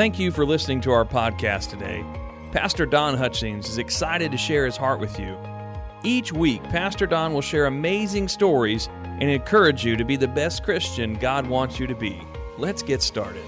[0.00, 2.02] Thank you for listening to our podcast today.
[2.52, 5.36] Pastor Don Hutchings is excited to share his heart with you.
[6.02, 10.62] Each week, Pastor Don will share amazing stories and encourage you to be the best
[10.62, 12.18] Christian God wants you to be.
[12.56, 13.44] Let's get started.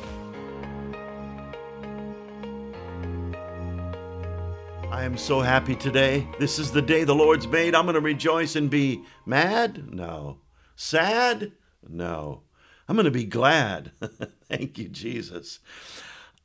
[4.90, 6.28] I am so happy today.
[6.38, 7.74] This is the day the Lord's made.
[7.74, 9.90] I'm going to rejoice and be mad?
[9.90, 10.36] No.
[10.76, 11.52] Sad?
[11.88, 12.42] No.
[12.86, 13.92] I'm going to be glad.
[14.50, 15.60] Thank you, Jesus.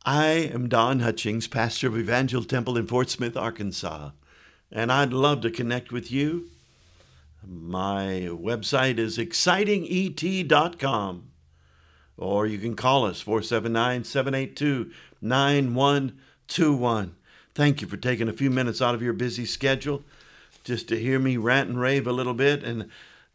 [0.05, 4.11] I am Don Hutchings, pastor of Evangel Temple in Fort Smith, Arkansas,
[4.71, 6.49] and I'd love to connect with you.
[7.45, 11.23] My website is excitinget.com,
[12.17, 17.15] or you can call us 479 782 9121.
[17.53, 20.03] Thank you for taking a few minutes out of your busy schedule
[20.63, 22.63] just to hear me rant and rave a little bit.
[22.63, 22.89] And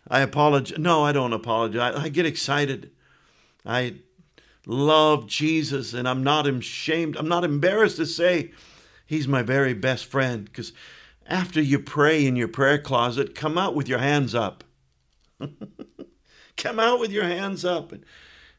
[0.08, 0.78] I apologize.
[0.78, 1.94] No, I don't apologize.
[1.96, 2.90] I get excited.
[3.64, 3.94] I
[4.66, 7.16] love Jesus, and I'm not ashamed.
[7.16, 8.52] I'm not embarrassed to say
[9.06, 10.72] he's my very best friend because
[11.26, 14.64] after you pray in your prayer closet, come out with your hands up.
[16.56, 18.04] come out with your hands up and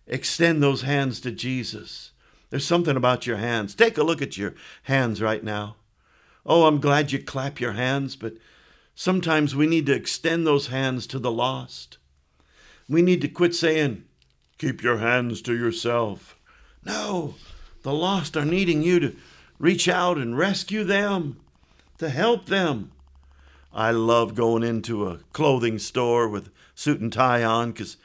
[0.07, 2.11] extend those hands to Jesus.
[2.49, 3.73] There's something about your hands.
[3.73, 5.77] Take a look at your hands right now.
[6.45, 8.33] Oh, I'm glad you clap your hands, but
[8.95, 11.97] sometimes we need to extend those hands to the lost.
[12.89, 14.03] We need to quit saying,
[14.63, 16.39] Keep your hands to yourself.
[16.85, 17.35] No,
[17.81, 19.13] the lost are needing you to
[19.59, 21.35] reach out and rescue them,
[21.97, 22.93] to help them.
[23.73, 27.97] I love going into a clothing store with suit and tie on because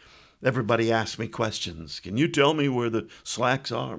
[0.42, 2.00] everybody asks me questions.
[2.00, 3.96] Can you tell me where the slacks are?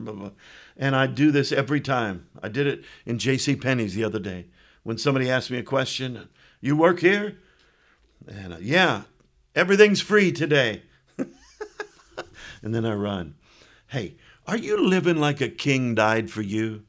[0.75, 2.27] And I do this every time.
[2.43, 3.55] I did it in J.C.
[3.55, 4.47] Penney's the other day
[4.83, 6.27] when somebody asked me a question.
[6.59, 7.37] You work here?
[8.27, 9.03] And uh, yeah,
[9.55, 10.81] everything's free today
[12.61, 13.35] and then I run.
[13.87, 14.15] Hey,
[14.47, 16.83] are you living like a king died for you?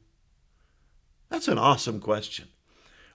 [1.29, 2.47] That's an awesome question.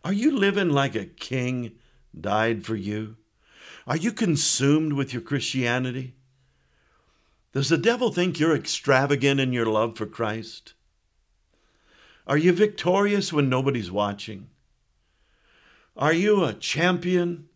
[0.04, 1.72] Are you living like a king
[2.18, 3.16] died for you?
[3.86, 6.14] Are you consumed with your Christianity?
[7.52, 10.74] Does the devil think you're extravagant in your love for Christ?
[12.26, 14.48] Are you victorious when nobody's watching?
[15.96, 17.48] Are you a champion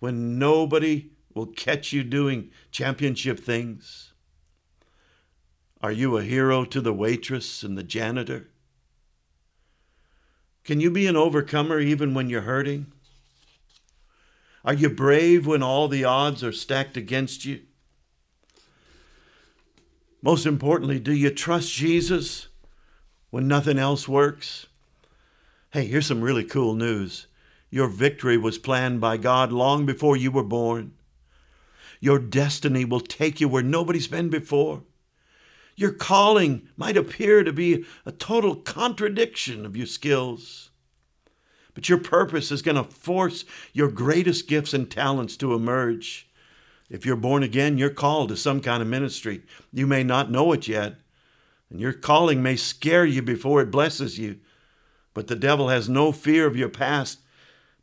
[0.00, 4.12] when nobody will catch you doing championship things?
[5.82, 8.48] Are you a hero to the waitress and the janitor?
[10.64, 12.92] Can you be an overcomer even when you're hurting?
[14.64, 17.60] Are you brave when all the odds are stacked against you?
[20.22, 22.48] Most importantly, do you trust Jesus
[23.30, 24.66] when nothing else works?
[25.70, 27.28] Hey, here's some really cool news.
[27.70, 30.94] Your victory was planned by God long before you were born.
[32.00, 34.82] Your destiny will take you where nobody's been before.
[35.76, 40.70] Your calling might appear to be a total contradiction of your skills.
[41.74, 43.44] But your purpose is going to force
[43.74, 46.26] your greatest gifts and talents to emerge.
[46.88, 49.42] If you're born again, you're called to some kind of ministry.
[49.70, 50.94] You may not know it yet,
[51.68, 54.38] and your calling may scare you before it blesses you.
[55.12, 57.18] But the devil has no fear of your past,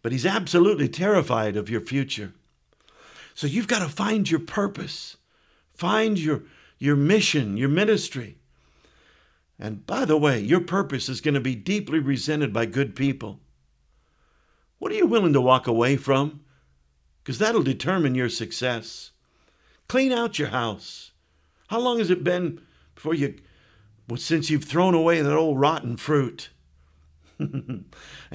[0.02, 2.34] but he's absolutely terrified of your future.
[3.36, 5.18] So you've got to find your purpose,
[5.76, 6.44] find your
[6.84, 8.36] your mission, your ministry.
[9.58, 13.40] And by the way, your purpose is going to be deeply resented by good people.
[14.80, 16.42] What are you willing to walk away from?
[17.24, 19.12] Because that'll determine your success.
[19.88, 21.12] Clean out your house.
[21.68, 22.60] How long has it been
[22.96, 23.36] before you,
[24.10, 26.50] well, since you've thrown away that old rotten fruit?
[27.40, 27.86] and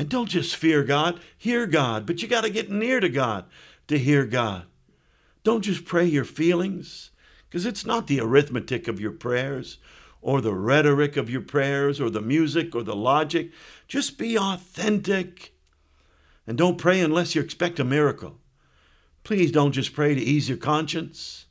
[0.09, 2.07] don't just fear God, hear God.
[2.07, 3.45] But you got to get near to God
[3.89, 4.65] to hear God.
[5.45, 7.11] Don't just pray your feelings.
[7.49, 9.79] Because it's not the arithmetic of your prayers
[10.21, 13.51] or the rhetoric of your prayers or the music or the logic.
[13.87, 15.55] Just be authentic.
[16.47, 18.39] And don't pray unless you expect a miracle.
[19.25, 21.47] Please don't just pray to ease your conscience.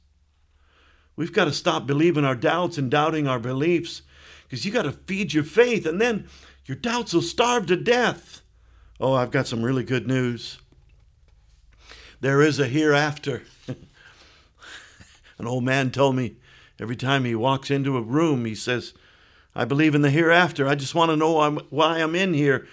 [1.16, 4.04] We've got to stop believing our doubts and doubting our beliefs
[4.44, 6.28] because you got to feed your faith and then
[6.66, 8.42] your doubts will starve to death.
[9.00, 10.58] Oh, I've got some really good news.
[12.20, 13.44] There is a hereafter.
[15.38, 16.38] An old man told me
[16.80, 18.94] every time he walks into a room, he says,
[19.56, 20.68] I believe in the hereafter.
[20.68, 22.68] I just want to know why I'm in here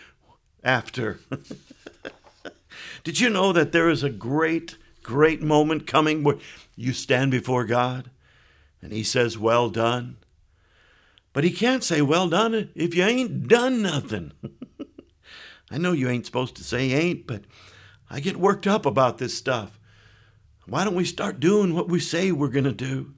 [0.62, 1.18] after.
[3.04, 6.38] Did you know that there is a great, great moment coming where
[6.76, 8.10] you stand before God
[8.82, 10.16] and He says, Well done?
[11.32, 14.32] But He can't say, Well done if you ain't done nothing.
[15.70, 17.44] I know you ain't supposed to say ain't, but
[18.10, 19.78] I get worked up about this stuff.
[20.66, 23.12] Why don't we start doing what we say we're going to do?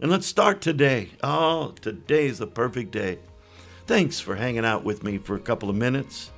[0.00, 1.10] And let's start today.
[1.22, 3.18] Oh, today is the perfect day.
[3.86, 6.30] Thanks for hanging out with me for a couple of minutes.